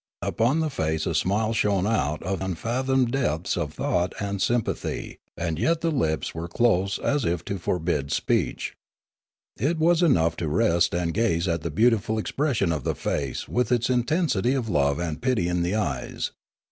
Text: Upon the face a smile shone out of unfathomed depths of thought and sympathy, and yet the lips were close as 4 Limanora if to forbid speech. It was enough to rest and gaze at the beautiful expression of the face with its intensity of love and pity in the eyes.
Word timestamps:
Upon 0.23 0.61
the 0.61 0.71
face 0.71 1.05
a 1.05 1.13
smile 1.13 1.53
shone 1.53 1.85
out 1.85 2.23
of 2.23 2.41
unfathomed 2.41 3.11
depths 3.11 3.55
of 3.55 3.71
thought 3.75 4.15
and 4.19 4.41
sympathy, 4.41 5.19
and 5.37 5.59
yet 5.59 5.81
the 5.81 5.91
lips 5.91 6.33
were 6.33 6.47
close 6.47 6.97
as 6.97 7.21
4 7.21 7.29
Limanora 7.29 7.33
if 7.35 7.45
to 7.45 7.59
forbid 7.59 8.11
speech. 8.11 8.73
It 9.59 9.77
was 9.77 10.01
enough 10.01 10.35
to 10.37 10.47
rest 10.47 10.95
and 10.95 11.13
gaze 11.13 11.47
at 11.47 11.61
the 11.61 11.69
beautiful 11.69 12.17
expression 12.17 12.71
of 12.71 12.83
the 12.83 12.95
face 12.95 13.47
with 13.47 13.71
its 13.71 13.91
intensity 13.91 14.55
of 14.55 14.69
love 14.69 14.97
and 14.97 15.21
pity 15.21 15.47
in 15.47 15.61
the 15.61 15.75
eyes. 15.75 16.31